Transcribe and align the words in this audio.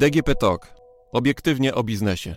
DGP 0.00 0.34
Talk. 0.34 0.74
Obiektywnie 1.12 1.74
o 1.74 1.82
biznesie. 1.82 2.36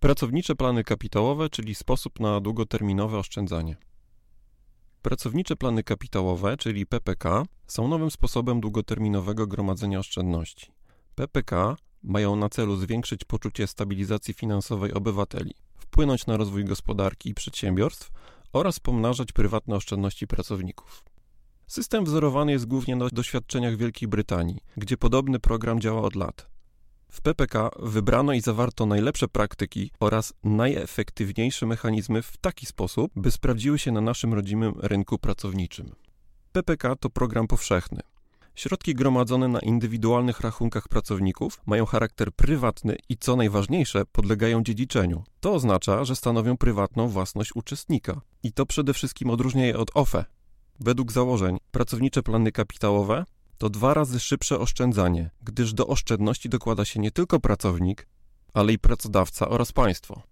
Pracownicze 0.00 0.56
plany 0.56 0.84
kapitałowe, 0.84 1.50
czyli 1.50 1.74
sposób 1.74 2.20
na 2.20 2.40
długoterminowe 2.40 3.18
oszczędzanie. 3.18 3.76
Pracownicze 5.02 5.56
plany 5.56 5.82
kapitałowe, 5.82 6.56
czyli 6.56 6.86
PPK, 6.86 7.44
są 7.66 7.88
nowym 7.88 8.10
sposobem 8.10 8.60
długoterminowego 8.60 9.46
gromadzenia 9.46 9.98
oszczędności. 9.98 10.72
PPK 11.14 11.76
mają 12.02 12.36
na 12.36 12.48
celu 12.48 12.76
zwiększyć 12.76 13.24
poczucie 13.24 13.66
stabilizacji 13.66 14.34
finansowej 14.34 14.92
obywateli, 14.92 15.54
wpłynąć 15.78 16.26
na 16.26 16.36
rozwój 16.36 16.64
gospodarki 16.64 17.30
i 17.30 17.34
przedsiębiorstw 17.34 18.10
oraz 18.52 18.80
pomnażać 18.80 19.32
prywatne 19.32 19.76
oszczędności 19.76 20.26
pracowników. 20.26 21.09
System 21.70 22.04
wzorowany 22.04 22.52
jest 22.52 22.66
głównie 22.66 22.96
na 22.96 23.08
doświadczeniach 23.12 23.76
Wielkiej 23.76 24.08
Brytanii, 24.08 24.58
gdzie 24.76 24.96
podobny 24.96 25.40
program 25.40 25.80
działa 25.80 26.02
od 26.02 26.14
lat. 26.16 26.46
W 27.12 27.20
PPK 27.20 27.70
wybrano 27.78 28.32
i 28.32 28.40
zawarto 28.40 28.86
najlepsze 28.86 29.28
praktyki 29.28 29.90
oraz 30.00 30.32
najefektywniejsze 30.44 31.66
mechanizmy 31.66 32.22
w 32.22 32.36
taki 32.36 32.66
sposób, 32.66 33.12
by 33.16 33.30
sprawdziły 33.30 33.78
się 33.78 33.92
na 33.92 34.00
naszym 34.00 34.34
rodzimym 34.34 34.74
rynku 34.78 35.18
pracowniczym. 35.18 35.92
PPK 36.52 36.96
to 36.96 37.10
program 37.10 37.46
powszechny. 37.46 38.00
Środki 38.54 38.94
gromadzone 38.94 39.48
na 39.48 39.60
indywidualnych 39.60 40.40
rachunkach 40.40 40.88
pracowników 40.88 41.60
mają 41.66 41.86
charakter 41.86 42.32
prywatny 42.32 42.96
i 43.08 43.16
co 43.16 43.36
najważniejsze, 43.36 44.04
podlegają 44.12 44.62
dziedziczeniu. 44.62 45.24
To 45.40 45.54
oznacza, 45.54 46.04
że 46.04 46.16
stanowią 46.16 46.56
prywatną 46.56 47.08
własność 47.08 47.50
uczestnika. 47.54 48.20
I 48.42 48.52
to 48.52 48.66
przede 48.66 48.94
wszystkim 48.94 49.30
odróżnia 49.30 49.66
je 49.66 49.78
od 49.78 49.90
OFE. 49.94 50.24
Według 50.80 51.12
założeń, 51.12 51.58
pracownicze 51.70 52.22
plany 52.22 52.52
kapitałowe 52.52 53.24
to 53.58 53.70
dwa 53.70 53.94
razy 53.94 54.20
szybsze 54.20 54.58
oszczędzanie, 54.58 55.30
gdyż 55.42 55.74
do 55.74 55.86
oszczędności 55.86 56.48
dokłada 56.48 56.84
się 56.84 57.00
nie 57.00 57.10
tylko 57.10 57.40
pracownik, 57.40 58.06
ale 58.54 58.72
i 58.72 58.78
pracodawca 58.78 59.48
oraz 59.48 59.72
państwo. 59.72 60.22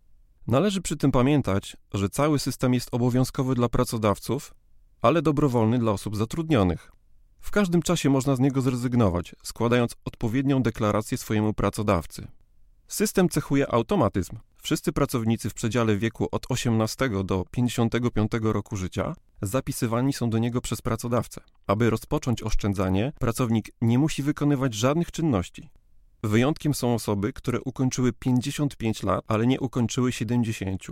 Należy 0.47 0.83
przy 0.83 0.97
tym 0.97 1.13
pamiętać, 1.13 1.77
że 1.95 2.09
cały 2.09 2.39
system 2.39 2.75
jest 2.75 2.89
obowiązkowy 2.93 3.55
dla 3.55 3.69
pracodawców, 3.69 4.55
ale 5.03 5.23
dobrowolny 5.23 5.79
dla 5.79 5.93
osób 5.93 6.17
zatrudnionych. 6.17 6.93
W 7.41 7.51
każdym 7.51 7.83
czasie 7.83 8.11
można 8.11 8.37
z 8.37 8.41
niego 8.41 8.61
zrezygnować, 8.61 9.35
składając 9.43 9.95
odpowiednią 10.05 10.63
deklarację 10.63 11.19
swojemu 11.19 11.55
pracodawcy. 11.55 12.29
System 12.89 13.29
cechuje 13.29 13.73
automatyzm. 13.73 14.37
Wszyscy 14.63 14.93
pracownicy 14.93 15.51
w 15.51 15.55
przedziale 15.55 15.97
wieku 15.97 16.29
od 16.33 16.47
18 16.49 17.11
do 17.25 17.45
55 17.51 18.33
roku 18.43 18.77
życia 18.77 19.15
zapisywani 19.43 20.13
są 20.13 20.31
do 20.31 20.39
niego 20.39 20.61
przez 20.61 20.83
pracodawcę. 20.83 21.41
Aby 21.67 21.91
rozpocząć 21.91 22.43
oszczędzanie, 22.43 23.13
pracownik 23.19 23.71
nie 23.81 23.99
musi 23.99 24.23
wykonywać 24.23 24.75
żadnych 24.75 25.11
czynności. 25.11 25.71
Wyjątkiem 26.23 26.75
są 26.75 26.95
osoby, 26.95 27.33
które 27.33 27.61
ukończyły 27.61 28.13
55 28.13 29.03
lat, 29.03 29.25
ale 29.29 29.47
nie 29.47 29.61
ukończyły 29.61 30.13
70. 30.13 30.83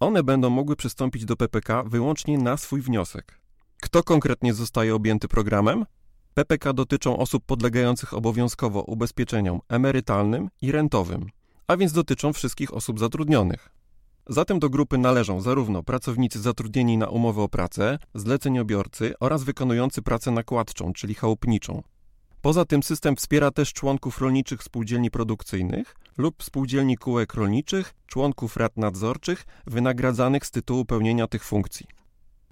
One 0.00 0.22
będą 0.22 0.50
mogły 0.50 0.76
przystąpić 0.76 1.24
do 1.24 1.36
PPK 1.36 1.82
wyłącznie 1.82 2.38
na 2.38 2.56
swój 2.56 2.80
wniosek. 2.80 3.38
Kto 3.82 4.02
konkretnie 4.02 4.54
zostaje 4.54 4.94
objęty 4.94 5.28
programem? 5.28 5.86
PPK 6.34 6.72
dotyczą 6.72 7.16
osób 7.16 7.44
podlegających 7.46 8.14
obowiązkowo 8.14 8.82
ubezpieczeniom 8.82 9.60
emerytalnym 9.68 10.48
i 10.62 10.72
rentowym, 10.72 11.26
a 11.66 11.76
więc 11.76 11.92
dotyczą 11.92 12.32
wszystkich 12.32 12.74
osób 12.74 12.98
zatrudnionych. 12.98 13.81
Zatem 14.28 14.58
do 14.58 14.70
grupy 14.70 14.98
należą 14.98 15.40
zarówno 15.40 15.82
pracownicy 15.82 16.40
zatrudnieni 16.40 16.98
na 16.98 17.08
umowę 17.08 17.42
o 17.42 17.48
pracę, 17.48 17.98
zleceniobiorcy 18.14 19.14
oraz 19.20 19.44
wykonujący 19.44 20.02
pracę 20.02 20.30
nakładczą, 20.30 20.92
czyli 20.92 21.14
chałupniczą. 21.14 21.82
Poza 22.40 22.64
tym 22.64 22.82
system 22.82 23.16
wspiera 23.16 23.50
też 23.50 23.72
członków 23.72 24.20
rolniczych 24.20 24.62
spółdzielni 24.62 25.10
produkcyjnych 25.10 25.94
lub 26.18 26.42
spółdzielni 26.42 26.96
kółek 26.96 27.34
rolniczych, 27.34 27.94
członków 28.06 28.56
rad 28.56 28.76
nadzorczych 28.76 29.44
wynagradzanych 29.66 30.46
z 30.46 30.50
tytułu 30.50 30.84
pełnienia 30.84 31.26
tych 31.26 31.44
funkcji. 31.44 31.86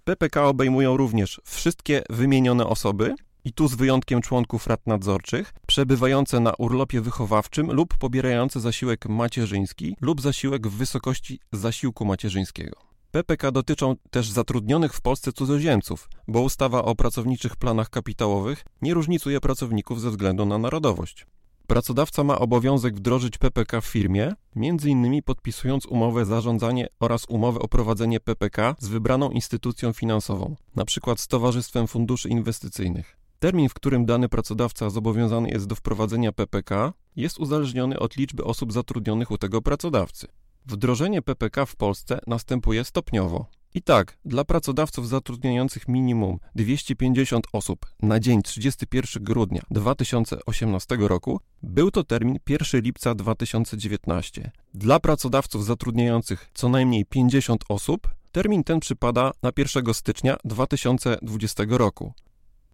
PPK 0.04 0.46
obejmują 0.46 0.96
również 0.96 1.40
wszystkie 1.44 2.02
wymienione 2.10 2.66
osoby, 2.66 3.14
i 3.44 3.52
tu 3.52 3.68
z 3.68 3.74
wyjątkiem 3.74 4.22
członków 4.22 4.66
rad 4.66 4.86
nadzorczych, 4.86 5.52
przebywające 5.66 6.40
na 6.40 6.52
urlopie 6.54 7.00
wychowawczym 7.00 7.72
lub 7.72 7.96
pobierające 7.98 8.60
zasiłek 8.60 9.08
macierzyński 9.08 9.96
lub 10.00 10.20
zasiłek 10.20 10.68
w 10.68 10.76
wysokości 10.76 11.40
zasiłku 11.52 12.04
macierzyńskiego. 12.04 12.76
PPK 13.10 13.52
dotyczą 13.52 13.96
też 14.10 14.30
zatrudnionych 14.30 14.94
w 14.94 15.00
Polsce 15.00 15.32
cudzoziemców, 15.32 16.08
bo 16.28 16.40
ustawa 16.40 16.84
o 16.84 16.94
pracowniczych 16.94 17.56
planach 17.56 17.90
kapitałowych 17.90 18.64
nie 18.82 18.94
różnicuje 18.94 19.40
pracowników 19.40 20.00
ze 20.00 20.10
względu 20.10 20.46
na 20.46 20.58
narodowość. 20.58 21.26
Pracodawca 21.66 22.24
ma 22.24 22.38
obowiązek 22.38 22.96
wdrożyć 22.96 23.38
PPK 23.38 23.80
w 23.80 23.86
firmie, 23.86 24.34
m.in. 24.56 25.22
podpisując 25.22 25.86
umowę 25.86 26.24
zarządzanie 26.24 26.88
oraz 27.00 27.24
umowę 27.28 27.58
o 27.58 27.68
prowadzenie 27.68 28.20
PPK 28.20 28.74
z 28.78 28.88
wybraną 28.88 29.30
instytucją 29.30 29.92
finansową, 29.92 30.56
np. 30.76 31.14
z 31.16 31.26
Towarzystwem 31.26 31.86
Funduszy 31.86 32.28
Inwestycyjnych. 32.28 33.19
Termin, 33.40 33.68
w 33.68 33.74
którym 33.74 34.06
dany 34.06 34.28
pracodawca 34.28 34.90
zobowiązany 34.90 35.50
jest 35.50 35.66
do 35.66 35.74
wprowadzenia 35.74 36.32
PPK, 36.32 36.92
jest 37.16 37.38
uzależniony 37.38 37.98
od 37.98 38.16
liczby 38.16 38.44
osób 38.44 38.72
zatrudnionych 38.72 39.30
u 39.30 39.38
tego 39.38 39.62
pracodawcy. 39.62 40.26
Wdrożenie 40.66 41.22
PPK 41.22 41.66
w 41.66 41.76
Polsce 41.76 42.18
następuje 42.26 42.84
stopniowo. 42.84 43.46
I 43.74 43.82
tak, 43.82 44.18
dla 44.24 44.44
pracodawców 44.44 45.08
zatrudniających 45.08 45.88
minimum 45.88 46.38
250 46.54 47.46
osób 47.52 47.86
na 48.02 48.20
dzień 48.20 48.42
31 48.42 49.24
grudnia 49.24 49.62
2018 49.70 50.96
roku 51.00 51.40
był 51.62 51.90
to 51.90 52.04
termin 52.04 52.38
1 52.48 52.80
lipca 52.80 53.14
2019. 53.14 54.50
Dla 54.74 55.00
pracodawców 55.00 55.64
zatrudniających 55.64 56.50
co 56.54 56.68
najmniej 56.68 57.04
50 57.04 57.64
osób 57.68 58.08
termin 58.32 58.64
ten 58.64 58.80
przypada 58.80 59.32
na 59.42 59.50
1 59.56 59.94
stycznia 59.94 60.36
2020 60.44 61.64
roku. 61.68 62.12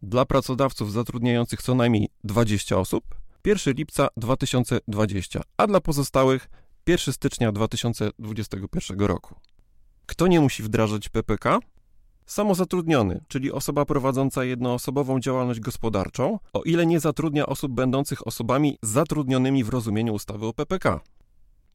Dla 0.06 0.24
pracodawców 0.24 0.92
zatrudniających 0.92 1.62
co 1.62 1.74
najmniej 1.74 2.08
20 2.24 2.76
osób 2.78 3.04
1 3.44 3.74
lipca 3.74 4.08
2020, 4.16 5.42
a 5.56 5.66
dla 5.66 5.80
pozostałych 5.80 6.48
1 6.86 7.14
stycznia 7.14 7.52
2021 7.52 9.00
roku. 9.00 9.34
Kto 10.06 10.26
nie 10.26 10.40
musi 10.40 10.62
wdrażać 10.62 11.08
PPK? 11.08 11.58
Samozatrudniony, 12.26 13.24
czyli 13.28 13.52
osoba 13.52 13.84
prowadząca 13.84 14.44
jednoosobową 14.44 15.20
działalność 15.20 15.60
gospodarczą, 15.60 16.38
o 16.52 16.62
ile 16.62 16.86
nie 16.86 17.00
zatrudnia 17.00 17.46
osób 17.46 17.72
będących 17.72 18.26
osobami 18.26 18.78
zatrudnionymi 18.82 19.64
w 19.64 19.68
rozumieniu 19.68 20.14
ustawy 20.14 20.46
o 20.46 20.52
PPK. 20.52 21.00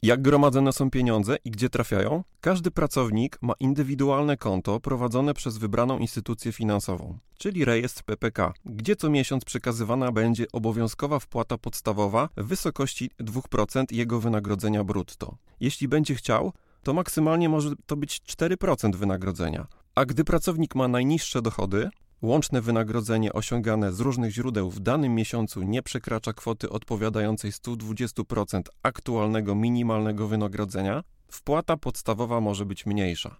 Jak 0.03 0.21
gromadzone 0.21 0.73
są 0.73 0.89
pieniądze 0.89 1.37
i 1.45 1.51
gdzie 1.51 1.69
trafiają? 1.69 2.23
Każdy 2.39 2.71
pracownik 2.71 3.37
ma 3.41 3.53
indywidualne 3.59 4.37
konto 4.37 4.79
prowadzone 4.79 5.33
przez 5.33 5.57
wybraną 5.57 5.97
instytucję 5.97 6.51
finansową, 6.51 7.17
czyli 7.37 7.65
rejestr 7.65 8.03
PPK, 8.03 8.53
gdzie 8.65 8.95
co 8.95 9.09
miesiąc 9.09 9.45
przekazywana 9.45 10.11
będzie 10.11 10.45
obowiązkowa 10.53 11.19
wpłata 11.19 11.57
podstawowa 11.57 12.29
w 12.37 12.45
wysokości 12.45 13.11
2% 13.19 13.85
jego 13.91 14.19
wynagrodzenia 14.19 14.83
brutto. 14.83 15.37
Jeśli 15.59 15.87
będzie 15.87 16.15
chciał, 16.15 16.53
to 16.83 16.93
maksymalnie 16.93 17.49
może 17.49 17.71
to 17.85 17.95
być 17.95 18.21
4% 18.21 18.95
wynagrodzenia. 18.95 19.67
A 19.95 20.05
gdy 20.05 20.23
pracownik 20.23 20.75
ma 20.75 20.87
najniższe 20.87 21.41
dochody, 21.41 21.89
łączne 22.21 22.61
wynagrodzenie 22.61 23.33
osiągane 23.33 23.93
z 23.93 23.99
różnych 23.99 24.31
źródeł 24.31 24.69
w 24.69 24.79
danym 24.79 25.15
miesiącu 25.15 25.63
nie 25.63 25.83
przekracza 25.83 26.33
kwoty 26.33 26.69
odpowiadającej 26.69 27.51
120% 27.51 28.61
aktualnego 28.83 29.55
minimalnego 29.55 30.27
wynagrodzenia, 30.27 31.03
wpłata 31.31 31.77
podstawowa 31.77 32.41
może 32.41 32.65
być 32.65 32.85
mniejsza. 32.85 33.35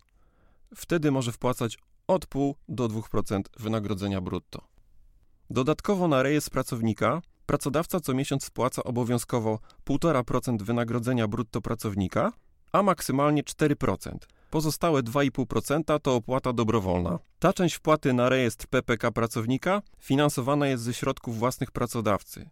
Wtedy 0.76 1.12
może 1.12 1.32
wpłacać 1.32 1.78
od 2.08 2.26
0,5 2.26 2.54
do 2.70 2.88
2% 2.88 3.42
wynagrodzenia 3.60 4.22
brutto. 4.22 4.68
Dodatkowo 5.50 6.08
na 6.08 6.24
rejestr 6.24 6.52
pracownika 6.52 7.22
pracodawca 7.46 8.00
co 8.00 8.14
miesiąc 8.14 8.44
spłaca 8.46 8.84
obowiązkowo 8.84 9.60
1,5% 9.86 10.62
wynagrodzenia 10.62 11.28
brutto 11.28 11.62
pracownika, 11.62 12.32
a 12.72 12.84
maksymalnie 12.84 13.44
4%. 13.44 14.18
Pozostałe 14.52 15.04
2,5% 15.04 16.00
to 16.00 16.16
opłata 16.16 16.54
dobrowolna. 16.54 17.20
Ta 17.40 17.54
część 17.54 17.76
wpłaty 17.76 18.14
na 18.14 18.30
rejestr 18.30 18.68
PPK 18.68 19.12
pracownika 19.12 19.82
finansowana 20.00 20.68
jest 20.68 20.84
ze 20.84 20.94
środków 20.94 21.40
własnych 21.40 21.72
pracodawcy, 21.72 22.50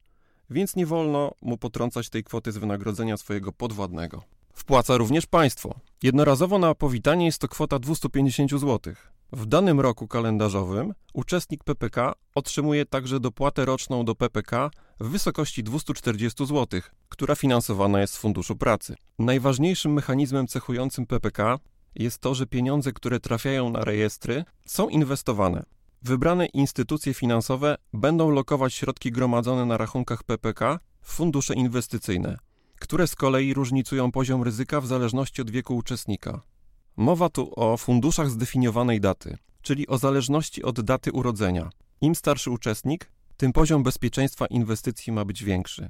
więc 0.49 0.75
nie 0.75 0.85
wolno 0.85 1.31
mu 1.41 1.57
potrącać 1.57 2.09
tej 2.09 2.23
kwoty 2.23 2.51
z 2.51 2.57
wynagrodzenia 2.57 3.17
swojego 3.17 3.51
podwładnego. 3.51 4.23
Wpłaca 4.53 4.97
również 4.97 5.25
państwo. 5.25 5.75
Jednorazowo 6.03 6.59
na 6.59 6.75
powitanie 6.75 7.25
jest 7.25 7.39
to 7.39 7.47
kwota 7.47 7.79
250 7.79 8.51
zł. 8.51 8.93
W 9.31 9.45
danym 9.45 9.79
roku 9.79 10.07
kalendarzowym 10.07 10.93
uczestnik 11.13 11.63
PPK 11.63 12.13
otrzymuje 12.35 12.85
także 12.85 13.19
dopłatę 13.19 13.65
roczną 13.65 14.05
do 14.05 14.15
PPK 14.15 14.69
w 14.99 15.09
wysokości 15.09 15.63
240 15.63 16.45
zł, 16.45 16.81
która 17.09 17.35
finansowana 17.35 18.01
jest 18.01 18.13
z 18.13 18.17
Funduszu 18.17 18.55
Pracy. 18.55 18.95
Najważniejszym 19.19 19.93
mechanizmem 19.93 20.47
cechującym 20.47 21.05
PPK 21.05 21.59
jest 21.95 22.19
to, 22.19 22.35
że 22.35 22.45
pieniądze, 22.45 22.91
które 22.91 23.19
trafiają 23.19 23.69
na 23.69 23.85
rejestry, 23.85 24.45
są 24.65 24.89
inwestowane. 24.89 25.63
Wybrane 26.01 26.45
instytucje 26.45 27.13
finansowe 27.13 27.75
będą 27.93 28.29
lokować 28.29 28.73
środki 28.73 29.11
gromadzone 29.11 29.65
na 29.65 29.77
rachunkach 29.77 30.23
PPK 30.23 30.79
w 31.01 31.13
fundusze 31.13 31.53
inwestycyjne, 31.53 32.37
które 32.79 33.07
z 33.07 33.15
kolei 33.15 33.53
różnicują 33.53 34.11
poziom 34.11 34.43
ryzyka 34.43 34.81
w 34.81 34.87
zależności 34.87 35.41
od 35.41 35.49
wieku 35.51 35.75
uczestnika. 35.75 36.41
Mowa 36.97 37.29
tu 37.29 37.51
o 37.55 37.77
funduszach 37.77 38.29
zdefiniowanej 38.29 39.01
daty, 39.01 39.37
czyli 39.61 39.87
o 39.87 39.97
zależności 39.97 40.63
od 40.63 40.81
daty 40.81 41.11
urodzenia. 41.11 41.69
Im 42.01 42.15
starszy 42.15 42.51
uczestnik, 42.51 43.11
tym 43.37 43.53
poziom 43.53 43.83
bezpieczeństwa 43.83 44.45
inwestycji 44.45 45.13
ma 45.13 45.25
być 45.25 45.43
większy. 45.43 45.89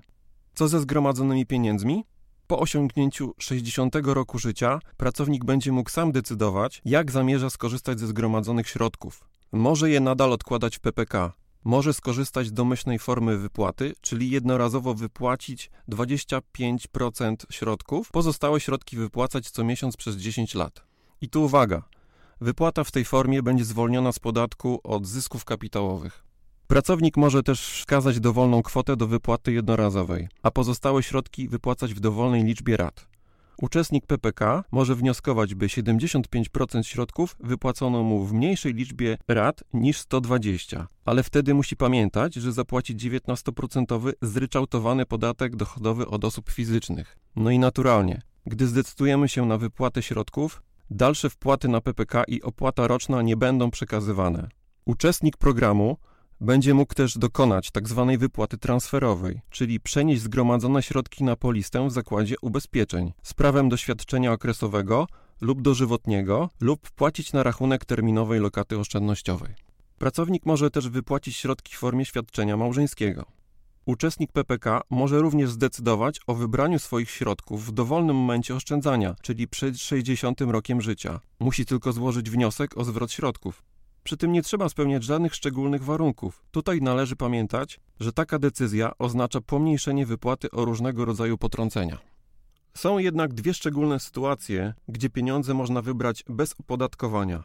Co 0.53 0.67
ze 0.67 0.79
zgromadzonymi 0.79 1.45
pieniędzmi? 1.45 2.03
Po 2.49 2.59
osiągnięciu 2.59 3.33
60 3.37 3.95
roku 4.03 4.39
życia 4.39 4.79
pracownik 4.97 5.45
będzie 5.45 5.71
mógł 5.71 5.89
sam 5.89 6.11
decydować, 6.11 6.81
jak 6.85 7.11
zamierza 7.11 7.49
skorzystać 7.49 7.99
ze 7.99 8.07
zgromadzonych 8.07 8.69
środków. 8.69 9.23
Może 9.51 9.89
je 9.89 9.99
nadal 9.99 10.33
odkładać 10.33 10.77
w 10.77 10.79
PPK, 10.79 11.33
może 11.63 11.93
skorzystać 11.93 12.47
z 12.47 12.53
domyślnej 12.53 12.99
formy 12.99 13.37
wypłaty, 13.37 13.93
czyli 14.01 14.29
jednorazowo 14.29 14.93
wypłacić 14.93 15.71
25% 15.89 17.35
środków, 17.49 18.11
pozostałe 18.11 18.59
środki 18.59 18.97
wypłacać 18.97 19.49
co 19.49 19.63
miesiąc 19.63 19.97
przez 19.97 20.15
10 20.15 20.55
lat. 20.55 20.83
I 21.21 21.29
tu 21.29 21.43
uwaga, 21.43 21.83
wypłata 22.41 22.83
w 22.83 22.91
tej 22.91 23.05
formie 23.05 23.43
będzie 23.43 23.65
zwolniona 23.65 24.11
z 24.11 24.19
podatku 24.19 24.79
od 24.83 25.07
zysków 25.07 25.45
kapitałowych. 25.45 26.28
Pracownik 26.69 27.17
może 27.17 27.43
też 27.43 27.61
wskazać 27.61 28.19
dowolną 28.19 28.63
kwotę 28.63 28.97
do 28.97 29.07
wypłaty 29.07 29.53
jednorazowej, 29.53 30.27
a 30.43 30.51
pozostałe 30.51 31.03
środki 31.03 31.47
wypłacać 31.47 31.93
w 31.93 31.99
dowolnej 31.99 32.43
liczbie 32.43 32.77
rat. 32.77 33.07
Uczestnik 33.61 34.05
PPK 34.05 34.63
może 34.71 34.95
wnioskować, 34.95 35.55
by 35.55 35.67
75% 35.67 36.83
środków 36.83 37.35
wypłacono 37.39 38.03
mu 38.03 38.25
w 38.25 38.33
mniejszej 38.33 38.73
liczbie 38.73 39.17
rat 39.27 39.63
niż 39.73 39.97
120, 39.97 40.87
ale 41.05 41.23
wtedy 41.23 41.53
musi 41.53 41.75
pamiętać, 41.75 42.33
że 42.33 42.51
zapłaci 42.51 42.95
19% 42.95 44.13
zryczałtowany 44.21 45.05
podatek 45.05 45.55
dochodowy 45.55 46.07
od 46.07 46.25
osób 46.25 46.49
fizycznych. 46.49 47.17
No 47.35 47.51
i 47.51 47.59
naturalnie, 47.59 48.21
gdy 48.45 48.67
zdecydujemy 48.67 49.29
się 49.29 49.45
na 49.45 49.57
wypłatę 49.57 50.01
środków, 50.01 50.61
dalsze 50.89 51.29
wpłaty 51.29 51.67
na 51.67 51.81
PPK 51.81 52.23
i 52.23 52.41
opłata 52.41 52.87
roczna 52.87 53.21
nie 53.21 53.37
będą 53.37 53.71
przekazywane. 53.71 54.49
Uczestnik 54.85 55.37
programu 55.37 55.97
będzie 56.41 56.73
mógł 56.73 56.93
też 56.93 57.17
dokonać 57.17 57.71
tzw. 57.71 58.05
Tak 58.09 58.19
wypłaty 58.19 58.57
transferowej, 58.57 59.41
czyli 59.49 59.79
przenieść 59.79 60.21
zgromadzone 60.21 60.83
środki 60.83 61.23
na 61.23 61.35
polistę 61.35 61.87
w 61.87 61.91
zakładzie 61.91 62.35
ubezpieczeń 62.41 63.13
z 63.23 63.33
prawem 63.33 63.69
do 63.69 63.77
świadczenia 63.77 64.31
okresowego 64.31 65.07
lub 65.41 65.61
dożywotniego 65.61 66.49
lub 66.61 66.91
płacić 66.91 67.33
na 67.33 67.43
rachunek 67.43 67.85
terminowej 67.85 68.39
lokaty 68.39 68.79
oszczędnościowej. 68.79 69.53
Pracownik 69.97 70.45
może 70.45 70.71
też 70.71 70.89
wypłacić 70.89 71.35
środki 71.35 71.75
w 71.75 71.79
formie 71.79 72.05
świadczenia 72.05 72.57
małżeńskiego. 72.57 73.25
Uczestnik 73.85 74.31
PPK 74.31 74.81
może 74.89 75.19
również 75.19 75.51
zdecydować 75.51 76.19
o 76.27 76.35
wybraniu 76.35 76.79
swoich 76.79 77.09
środków 77.09 77.65
w 77.65 77.71
dowolnym 77.71 78.15
momencie 78.15 78.55
oszczędzania, 78.55 79.15
czyli 79.21 79.47
przed 79.47 79.77
60 79.77 80.41
rokiem 80.41 80.81
życia. 80.81 81.19
Musi 81.39 81.65
tylko 81.65 81.91
złożyć 81.91 82.29
wniosek 82.29 82.77
o 82.77 82.83
zwrot 82.83 83.11
środków. 83.11 83.63
Przy 84.09 84.17
tym 84.17 84.31
nie 84.31 84.41
trzeba 84.41 84.69
spełniać 84.69 85.03
żadnych 85.03 85.35
szczególnych 85.35 85.83
warunków. 85.83 86.43
Tutaj 86.51 86.81
należy 86.81 87.15
pamiętać, 87.15 87.79
że 87.99 88.13
taka 88.13 88.39
decyzja 88.39 88.91
oznacza 88.99 89.41
pomniejszenie 89.41 90.05
wypłaty 90.05 90.51
o 90.51 90.65
różnego 90.65 91.05
rodzaju 91.05 91.37
potrącenia. 91.37 91.97
Są 92.73 92.97
jednak 92.97 93.33
dwie 93.33 93.53
szczególne 93.53 93.99
sytuacje, 93.99 94.73
gdzie 94.87 95.09
pieniądze 95.09 95.53
można 95.53 95.81
wybrać 95.81 96.23
bez 96.29 96.55
opodatkowania. 96.59 97.43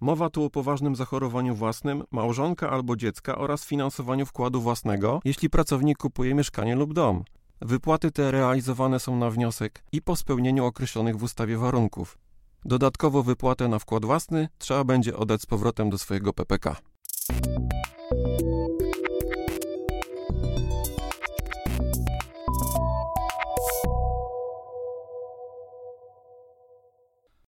Mowa 0.00 0.30
tu 0.30 0.44
o 0.44 0.50
poważnym 0.50 0.96
zachorowaniu 0.96 1.54
własnym 1.54 2.02
małżonka 2.10 2.70
albo 2.70 2.96
dziecka 2.96 3.38
oraz 3.38 3.64
finansowaniu 3.64 4.26
wkładu 4.26 4.60
własnego, 4.60 5.20
jeśli 5.24 5.50
pracownik 5.50 5.98
kupuje 5.98 6.34
mieszkanie 6.34 6.76
lub 6.76 6.94
dom. 6.94 7.24
Wypłaty 7.60 8.10
te 8.10 8.30
realizowane 8.30 9.00
są 9.00 9.16
na 9.16 9.30
wniosek 9.30 9.82
i 9.92 10.02
po 10.02 10.16
spełnieniu 10.16 10.64
określonych 10.64 11.16
w 11.16 11.22
ustawie 11.22 11.58
warunków. 11.58 12.18
Dodatkowo 12.66 13.22
wypłatę 13.22 13.68
na 13.68 13.78
wkład 13.78 14.04
własny 14.04 14.48
trzeba 14.58 14.84
będzie 14.84 15.16
oddać 15.16 15.42
z 15.42 15.46
powrotem 15.46 15.90
do 15.90 15.98
swojego 15.98 16.32
PPK. 16.32 16.76